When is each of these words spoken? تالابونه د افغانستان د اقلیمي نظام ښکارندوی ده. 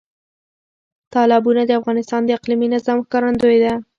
تالابونه 1.13 1.61
د 1.65 1.71
افغانستان 1.79 2.21
د 2.25 2.29
اقلیمي 2.37 2.67
نظام 2.75 2.97
ښکارندوی 3.05 3.57
ده. 3.63 3.73